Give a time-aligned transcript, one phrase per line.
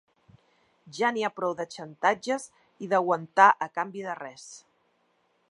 [0.99, 2.49] Ja n’hi ha prou de xantatges
[2.87, 4.49] i aguantar a canvi de res.